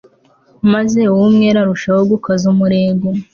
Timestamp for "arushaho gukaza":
1.61-2.43